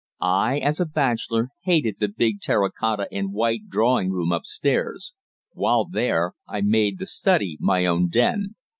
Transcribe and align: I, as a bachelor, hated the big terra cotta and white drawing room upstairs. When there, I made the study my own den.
I, 0.19 0.57
as 0.57 0.79
a 0.79 0.87
bachelor, 0.87 1.49
hated 1.61 1.97
the 1.99 2.07
big 2.07 2.39
terra 2.41 2.71
cotta 2.71 3.07
and 3.11 3.31
white 3.33 3.69
drawing 3.69 4.09
room 4.09 4.31
upstairs. 4.31 5.13
When 5.53 5.85
there, 5.91 6.33
I 6.47 6.61
made 6.61 6.97
the 6.97 7.05
study 7.05 7.55
my 7.61 7.85
own 7.85 8.07
den. 8.09 8.55